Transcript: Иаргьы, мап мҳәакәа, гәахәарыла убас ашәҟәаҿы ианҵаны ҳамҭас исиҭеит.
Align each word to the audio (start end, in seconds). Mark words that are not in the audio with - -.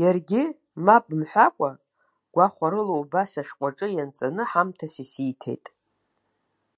Иаргьы, 0.00 0.42
мап 0.84 1.04
мҳәакәа, 1.18 1.70
гәахәарыла 2.34 2.94
убас 3.02 3.32
ашәҟәаҿы 3.40 3.88
ианҵаны 3.90 4.42
ҳамҭас 4.50 4.94
исиҭеит. 5.02 5.66